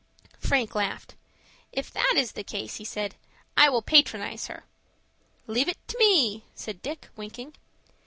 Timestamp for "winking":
7.15-7.53